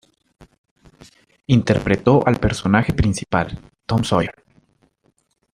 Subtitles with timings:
[1.45, 4.33] Interpretó al personaje principal, "Tom Sawyer".